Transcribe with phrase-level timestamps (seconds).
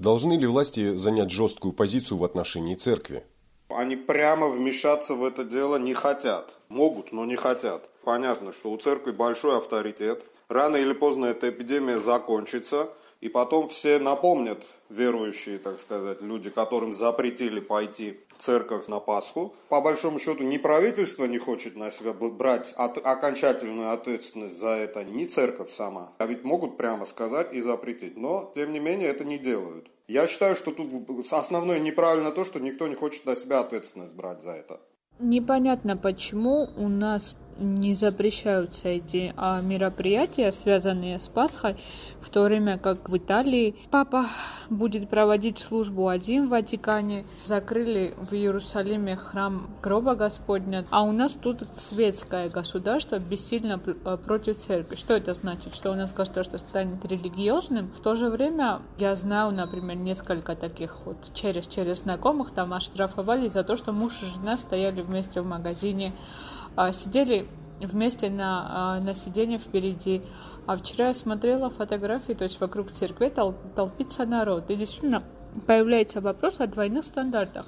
[0.00, 3.22] Должны ли власти занять жесткую позицию в отношении церкви?
[3.68, 6.56] Они прямо вмешаться в это дело не хотят.
[6.70, 7.86] Могут, но не хотят.
[8.02, 10.24] Понятно, что у церкви большой авторитет.
[10.50, 12.90] Рано или поздно эта эпидемия закончится–
[13.20, 19.54] и потом все напомнят, верующие, так сказать, люди, которым запретили пойти в церковь на Пасху.
[19.68, 25.04] По большому счету, ни правительство не хочет на себя брать от, окончательную ответственность за это,
[25.04, 26.12] ни церковь сама.
[26.18, 28.16] А ведь могут прямо сказать и запретить.
[28.16, 29.88] Но, тем не менее, это не делают.
[30.08, 30.90] Я считаю, что тут
[31.30, 34.80] основное неправильно то, что никто не хочет на себя ответственность брать за это.
[35.18, 41.76] Непонятно, почему у нас не запрещаются эти а, мероприятия, связанные с Пасхой,
[42.20, 44.26] в то время как в Италии папа
[44.70, 51.34] будет проводить службу один в Ватикане, закрыли в Иерусалиме храм гроба Господня, а у нас
[51.34, 54.94] тут светское государство бессильно а, против церкви.
[54.94, 55.74] Что это значит?
[55.74, 57.90] Что у нас государство станет религиозным?
[57.96, 63.48] В то же время я знаю, например, несколько таких вот через, через знакомых там оштрафовали
[63.48, 66.14] за то, что муж и жена стояли вместе в магазине,
[66.92, 67.46] сидели
[67.80, 70.22] вместе на, а, на сиденье впереди.
[70.66, 74.70] А вчера я смотрела фотографии, то есть вокруг церкви тол, толпится народ.
[74.70, 75.22] И действительно
[75.66, 77.66] появляется вопрос о двойных стандартах.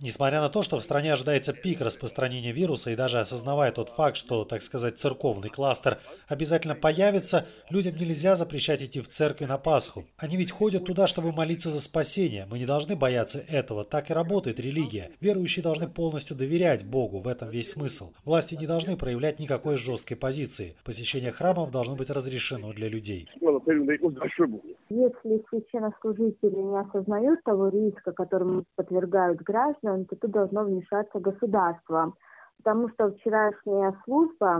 [0.00, 4.16] Несмотря на то, что в стране ожидается пик распространения вируса и даже осознавая тот факт,
[4.18, 10.04] что, так сказать, церковный кластер обязательно появится, людям нельзя запрещать идти в церкви на Пасху.
[10.16, 12.46] Они ведь ходят туда, чтобы молиться за спасение.
[12.50, 13.84] Мы не должны бояться этого.
[13.84, 15.10] Так и работает религия.
[15.20, 17.20] Верующие должны полностью доверять Богу.
[17.20, 18.12] В этом весь смысл.
[18.24, 20.76] Власти не должны проявлять никакой жесткой позиции.
[20.84, 23.28] Посещение храмов должно быть разрешено для людей.
[24.88, 32.12] Если священнослужители не осознают того риска, которым подвергают граждан, то тут должно вмешаться государство.
[32.62, 34.58] Потому что вчерашняя служба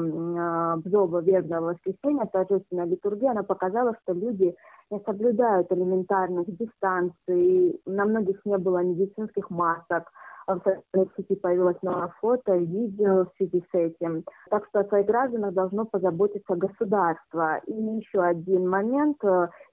[0.79, 4.55] Бзоба Вербного воскресенья, торжественная литургия, она показала, что люди
[4.91, 10.11] не соблюдают элементарных дистанций, на многих не было медицинских масок,
[10.47, 14.25] в социальной сети появилось много фото, видео в связи с этим.
[14.51, 17.59] Так что о своих гражданах должно позаботиться государство.
[17.67, 19.19] И еще один момент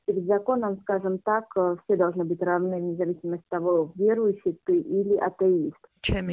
[0.08, 5.18] перед законом, скажем так, э, все должны быть равны, независимо от того, верующий ты или
[5.18, 5.78] атеист.
[6.02, 6.30] Чем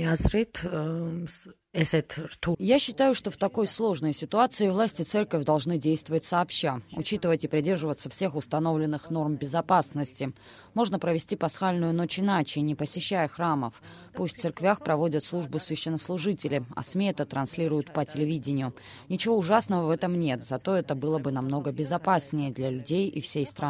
[2.59, 8.09] Я считаю, что в такой сложной ситуации власти церковь должны действовать сообща, учитывать и придерживаться
[8.09, 10.29] всех установленных норм безопасности.
[10.75, 13.83] Можно провести пасхальную ночь иначе, не посещая храмов.
[14.15, 18.75] Пусть в церквях проводят службу священнослужители, а СМИ это транслируют по телевидению.
[19.09, 23.47] Ничего ужасного в этом нет, зато это было бы намного безопаснее для людей и всей
[23.47, 23.64] страны.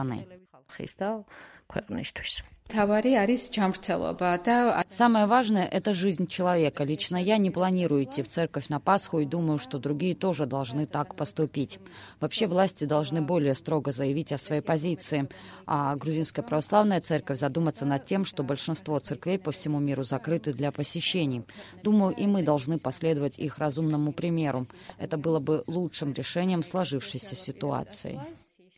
[4.88, 6.82] Самое важное– это жизнь человека.
[6.82, 10.86] Лично я не планирую идти в церковь на Пасху и думаю, что другие тоже должны
[10.86, 11.78] так поступить.
[12.20, 15.28] Вообще власти должны более строго заявить о своей позиции,
[15.66, 20.72] а грузинская православная церковь задуматься над тем, что большинство церквей по всему миру закрыты для
[20.72, 21.44] посещений.
[21.82, 24.66] Думаю, и мы должны последовать их разумному примеру.
[24.98, 28.18] Это было бы лучшим решением сложившейся ситуации.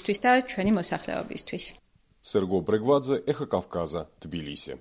[0.00, 1.64] ისთვის და ჩვენი მოსახლეობისთვის.
[2.30, 4.76] სერგო ბრეგვაძე, ეხა კავკაზა, თბილისი.